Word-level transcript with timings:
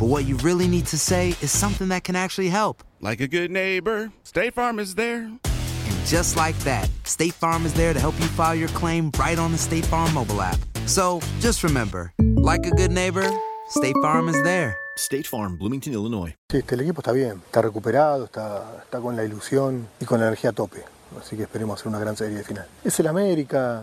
but 0.00 0.06
what 0.06 0.24
you 0.24 0.34
really 0.38 0.66
need 0.66 0.86
to 0.86 0.96
say 0.96 1.34
is 1.42 1.50
something 1.50 1.88
that 1.88 2.04
can 2.04 2.16
actually 2.16 2.48
help. 2.48 2.82
Like 3.02 3.20
a 3.20 3.28
good 3.28 3.50
neighbor, 3.50 4.10
State 4.24 4.54
Farm 4.54 4.78
is 4.78 4.94
there. 4.94 5.24
And 5.24 6.06
just 6.06 6.36
like 6.36 6.58
that, 6.60 6.88
State 7.04 7.34
Farm 7.34 7.66
is 7.66 7.74
there 7.74 7.92
to 7.92 8.00
help 8.00 8.18
you 8.18 8.24
file 8.28 8.54
your 8.54 8.68
claim 8.68 9.10
right 9.18 9.38
on 9.38 9.52
the 9.52 9.58
State 9.58 9.84
Farm 9.84 10.14
mobile 10.14 10.40
app. 10.40 10.58
So 10.86 11.20
just 11.40 11.62
remember, 11.62 12.14
like 12.18 12.64
a 12.64 12.70
good 12.70 12.90
neighbor, 12.90 13.30
State 13.68 13.94
Farm 14.00 14.30
is 14.30 14.42
there. 14.42 14.74
State 14.96 15.26
Farm, 15.26 15.58
Bloomington, 15.58 15.92
Illinois. 15.92 16.34
Sí, 16.50 16.56
este, 16.56 16.76
el 16.76 16.80
equipo 16.80 17.02
está 17.02 17.12
bien, 17.12 17.42
está 17.44 17.60
recuperado, 17.60 18.24
está, 18.24 18.82
está 18.82 19.00
con 19.00 19.16
la 19.16 19.24
ilusión 19.24 19.86
y 20.00 20.06
con 20.06 20.18
la 20.18 20.28
energía 20.28 20.50
a 20.50 20.52
tope. 20.54 20.82
Así 21.20 21.36
que 21.36 21.42
esperemos 21.42 21.78
hacer 21.78 21.88
una 21.88 21.98
gran 21.98 22.16
serie 22.16 22.38
de 22.38 22.44
final. 22.44 22.66
Es 22.82 22.98
el 23.00 23.06
América, 23.06 23.82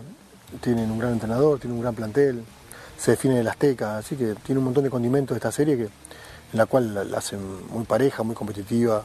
tienen 0.60 0.90
un 0.90 0.98
gran 0.98 1.12
entrenador, 1.12 1.60
tienen 1.60 1.76
un 1.76 1.82
gran 1.82 1.94
plantel, 1.94 2.42
se 2.96 3.12
define 3.12 3.38
el 3.38 3.46
Azteca, 3.46 3.98
así 3.98 4.16
que 4.16 4.34
tiene 4.34 4.58
un 4.58 4.64
montón 4.64 4.82
de 4.82 4.90
condimentos 4.90 5.36
esta 5.36 5.52
serie 5.52 5.76
que, 5.76 5.88
en 6.52 6.58
la 6.58 6.66
cual 6.66 7.10
la, 7.10 7.18
hacen 7.18 7.40
muy 7.70 7.84
pareja, 7.84 8.22
muy 8.22 8.34
competitiva, 8.34 9.04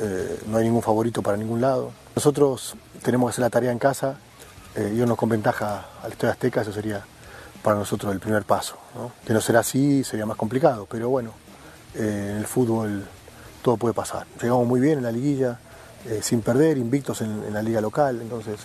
eh, 0.00 0.40
no 0.46 0.58
hay 0.58 0.64
ningún 0.64 0.82
favorito 0.82 1.22
para 1.22 1.36
ningún 1.36 1.60
lado. 1.60 1.92
Nosotros 2.14 2.76
tenemos 3.02 3.28
que 3.28 3.30
hacer 3.34 3.42
la 3.42 3.50
tarea 3.50 3.72
en 3.72 3.78
casa, 3.78 4.16
eh, 4.76 4.92
irnos 4.92 5.16
con 5.16 5.28
ventaja 5.28 5.86
al 6.02 6.12
Estadio 6.12 6.32
Azteca, 6.32 6.62
eso 6.62 6.72
sería 6.72 7.04
para 7.62 7.78
nosotros 7.78 8.12
el 8.12 8.18
primer 8.18 8.44
paso. 8.44 8.76
¿no? 8.96 9.12
De 9.24 9.32
no 9.32 9.40
ser 9.40 9.56
así 9.56 10.02
sería 10.02 10.26
más 10.26 10.36
complicado, 10.36 10.86
pero 10.90 11.08
bueno, 11.08 11.30
eh, 11.94 12.30
en 12.32 12.36
el 12.38 12.46
fútbol 12.46 13.06
todo 13.62 13.76
puede 13.76 13.94
pasar. 13.94 14.26
Llegamos 14.42 14.66
muy 14.66 14.80
bien 14.80 14.98
en 14.98 15.04
la 15.04 15.12
liguilla, 15.12 15.60
eh, 16.06 16.20
sin 16.22 16.42
perder, 16.42 16.76
invictos 16.76 17.20
en, 17.20 17.52
la 17.52 17.62
liga 17.62 17.80
local, 17.80 18.20
entonces 18.20 18.60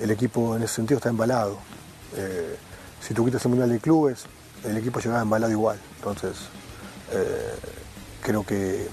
el 0.00 0.10
equipo 0.10 0.56
en 0.56 0.62
ese 0.64 0.74
sentido 0.74 0.98
está 0.98 1.08
embalado. 1.08 1.58
Si 3.00 3.14
tú 3.14 3.24
quitas 3.24 3.44
el 3.44 3.50
Mundial 3.50 3.70
de 3.70 3.78
Clubes, 3.78 4.24
el 4.64 4.76
equipo 4.76 4.98
llegaba 4.98 5.22
embalado 5.22 5.52
igual. 5.52 5.78
Entonces, 5.96 6.36
eh, 7.12 7.54
creo 8.22 8.44
que 8.44 8.88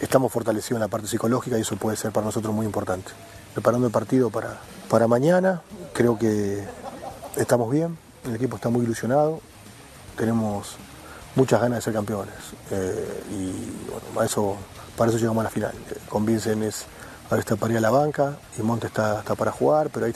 estamos 0.00 0.32
fortalecidos 0.32 0.76
en 0.76 0.80
la 0.80 0.88
parte 0.88 1.06
psicológica 1.06 1.58
y 1.58 1.62
eso 1.62 1.76
puede 1.76 1.96
ser 1.96 2.12
para 2.12 2.26
nosotros 2.26 2.54
muy 2.54 2.66
importante. 2.66 3.12
Preparando 3.54 3.86
el 3.86 3.92
partido 3.92 4.30
para, 4.30 4.58
para 4.88 5.06
mañana, 5.06 5.62
creo 5.92 6.18
que 6.18 6.64
estamos 7.36 7.70
bien, 7.70 7.98
el 8.24 8.34
equipo 8.36 8.56
está 8.56 8.68
muy 8.68 8.84
ilusionado, 8.84 9.40
tenemos 10.16 10.76
muchas 11.34 11.60
ganas 11.60 11.78
de 11.78 11.82
ser 11.82 11.92
campeones 11.94 12.34
eh, 12.70 13.22
y 13.30 13.90
bueno, 13.90 14.06
para 14.14 14.26
eso, 14.26 14.56
para 14.96 15.10
eso 15.10 15.18
llegamos 15.18 15.40
a 15.42 15.44
la 15.44 15.50
final. 15.50 15.72
Eh, 15.90 15.98
Con 16.08 16.24
Vincent 16.24 16.62
es, 16.62 16.86
ahora 17.30 17.40
está 17.40 17.56
para 17.56 17.72
ir 17.72 17.78
a 17.78 17.80
la 17.82 17.90
banca 17.90 18.36
y 18.58 18.62
Monte 18.62 18.86
está, 18.86 19.20
está 19.20 19.34
para 19.34 19.50
jugar, 19.52 19.90
pero 19.90 20.06
ahí 20.06 20.14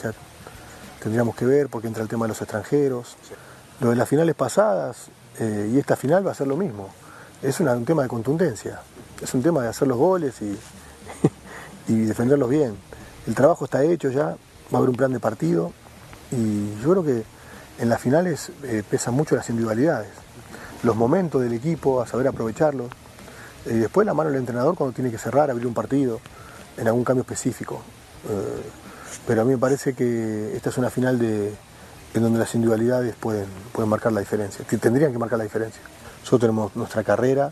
tendríamos 1.01 1.35
que 1.35 1.45
ver 1.45 1.69
porque 1.69 1.87
entra 1.87 2.01
el 2.03 2.09
tema 2.09 2.25
de 2.25 2.29
los 2.29 2.41
extranjeros. 2.41 3.15
Lo 3.79 3.91
de 3.91 3.95
las 3.95 4.09
finales 4.09 4.33
pasadas 4.33 5.09
y 5.39 5.77
esta 5.77 5.95
final 5.95 6.25
va 6.25 6.31
a 6.31 6.33
ser 6.33 6.47
lo 6.47 6.57
mismo. 6.57 6.89
Es 7.41 7.59
un 7.59 7.85
tema 7.85 8.01
de 8.01 8.09
contundencia, 8.09 8.79
es 9.21 9.33
un 9.35 9.43
tema 9.43 9.61
de 9.61 9.69
hacer 9.69 9.87
los 9.87 9.97
goles 9.97 10.35
y, 11.87 11.95
defenderlos 12.05 12.49
bien. 12.49 12.75
El 13.27 13.35
trabajo 13.35 13.65
está 13.65 13.83
hecho 13.83 14.09
ya, 14.09 14.25
va 14.25 14.37
a 14.73 14.77
haber 14.77 14.89
un 14.89 14.95
plan 14.95 15.13
de 15.13 15.19
partido 15.19 15.71
y 16.31 16.79
yo 16.81 16.91
creo 16.91 17.03
que 17.03 17.23
en 17.79 17.89
las 17.89 18.01
finales 18.01 18.51
eh, 18.63 18.83
pesan 18.89 19.13
mucho 19.13 19.35
las 19.35 19.47
individualidades, 19.49 20.09
los 20.81 20.95
momentos 20.95 21.41
del 21.41 21.53
equipo, 21.53 22.01
a 22.01 22.07
saber 22.07 22.27
aprovecharlos 22.27 22.89
y 23.67 23.73
después 23.73 24.07
la 24.07 24.15
mano 24.15 24.31
del 24.31 24.39
entrenador 24.39 24.75
cuando 24.75 24.95
tiene 24.95 25.11
que 25.11 25.19
cerrar, 25.19 25.51
abrir 25.51 25.67
un 25.67 25.75
partido 25.75 26.19
en 26.75 26.87
algún 26.87 27.03
cambio 27.03 27.21
específico. 27.21 27.81
Eh, 28.29 28.63
pero 29.27 29.41
a 29.41 29.45
mí 29.45 29.51
me 29.51 29.57
parece 29.59 29.93
que 29.93 30.55
esta 30.55 30.69
es 30.71 30.77
una 30.77 30.89
final 30.89 31.19
de, 31.19 31.53
en 32.13 32.21
donde 32.21 32.39
las 32.39 32.53
individualidades 32.55 33.15
pueden, 33.15 33.47
pueden 33.71 33.89
marcar 33.89 34.11
la 34.11 34.19
diferencia, 34.19 34.65
que 34.65 34.77
tendrían 34.77 35.11
que 35.11 35.17
marcar 35.17 35.37
la 35.37 35.43
diferencia. 35.43 35.81
Nosotros 36.19 36.41
tenemos 36.41 36.75
nuestra 36.75 37.03
carrera, 37.03 37.51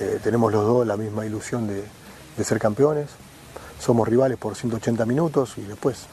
eh, 0.00 0.20
tenemos 0.22 0.52
los 0.52 0.64
dos 0.64 0.86
la 0.86 0.96
misma 0.96 1.26
ilusión 1.26 1.66
de, 1.66 1.84
de 2.36 2.44
ser 2.44 2.58
campeones, 2.58 3.08
somos 3.78 4.08
rivales 4.08 4.38
por 4.38 4.54
180 4.54 5.04
minutos 5.06 5.58
y 5.58 5.62
después 5.62 6.06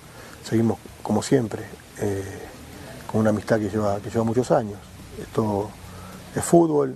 seguimos 0.44 0.78
como 1.02 1.22
siempre, 1.22 1.64
eh, 2.00 2.24
con 3.12 3.22
una 3.22 3.30
amistad 3.30 3.60
que 3.60 3.70
lleva, 3.70 4.00
que 4.00 4.10
lleva 4.10 4.24
muchos 4.24 4.52
años. 4.52 4.80
Esto 5.22 5.70
es 6.36 6.44
fútbol, 6.44 6.96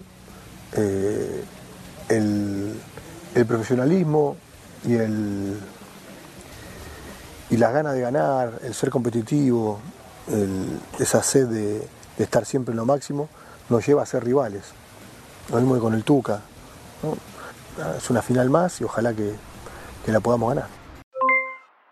eh, 0.74 1.44
el, 2.10 2.80
el 3.36 3.46
profesionalismo 3.46 4.36
y, 4.86 4.96
el, 4.96 5.60
y 7.50 7.58
las 7.58 7.74
ganas 7.74 7.94
de 7.94 8.02
ganar, 8.02 8.60
el 8.64 8.74
ser 8.74 8.90
competitivo, 8.90 9.80
esa 11.00 11.24
sed 11.24 11.48
de, 11.48 11.88
estar 12.18 12.46
siempre 12.46 12.72
en 12.72 12.78
lo 12.78 12.86
máximo, 12.86 13.30
nos 13.70 13.86
lleva 13.86 14.04
a 14.04 14.06
ser 14.06 14.24
rivales. 14.24 14.72
Lo 15.50 15.58
mismo 15.58 15.76
que 15.76 15.82
con 15.82 15.94
el 15.94 16.04
Tuca. 16.04 16.42
Es 17.98 18.10
una 18.10 18.22
final 18.22 18.50
más 18.50 18.82
y 18.82 18.84
ojalá 18.84 19.14
que, 19.14 19.36
que 20.06 20.12
la 20.12 20.20
podamos 20.20 20.50
ganar. 20.50 20.70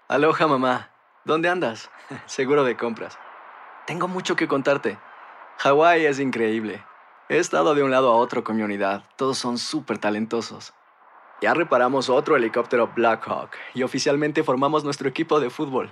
Aloha 0.07 0.47
mamá. 0.47 0.90
¿Dónde 1.25 1.50
andas? 1.50 1.90
Seguro 2.25 2.63
de 2.63 2.78
compras. 2.78 3.18
Tengo 3.88 4.07
mucho 4.07 4.35
que 4.35 4.47
contarte. 4.47 4.97
Hawái 5.57 6.06
es 6.06 6.19
increíble. 6.19 6.84
He 7.29 7.38
estado 7.38 7.73
de 7.73 7.84
un 7.84 7.91
lado 7.91 8.12
a 8.12 8.16
otro 8.16 8.44
con 8.44 8.56
mi 8.56 8.63
unidad. 8.63 9.03
Todos 9.16 9.38
son 9.38 9.57
súper 9.57 9.97
talentosos. 9.97 10.73
Ya 11.41 11.53
reparamos 11.53 12.09
otro 12.09 12.35
helicóptero 12.35 12.91
Blackhawk 12.96 13.49
y 13.73 13.84
oficialmente 13.84 14.43
formamos 14.43 14.84
nuestro 14.84 15.09
equipo 15.09 15.40
de 15.40 15.49
fútbol. 15.49 15.91